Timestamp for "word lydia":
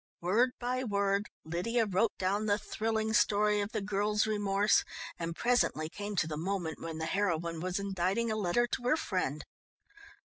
0.83-1.85